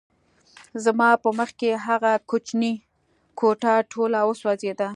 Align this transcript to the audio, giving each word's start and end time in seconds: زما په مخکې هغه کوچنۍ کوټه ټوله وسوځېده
زما 0.83 1.09
په 1.23 1.29
مخکې 1.39 1.69
هغه 1.87 2.11
کوچنۍ 2.29 2.73
کوټه 3.39 3.73
ټوله 3.91 4.19
وسوځېده 4.25 4.87